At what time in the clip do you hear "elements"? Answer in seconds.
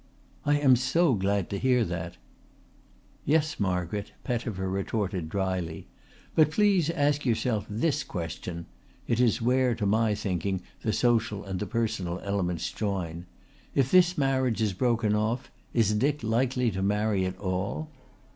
12.21-12.71